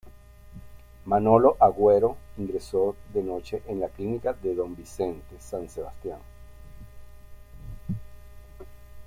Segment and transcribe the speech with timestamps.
[1.05, 6.17] Manolo Agüero ingresó de noche en la clínica de don Vicente San Sebastián.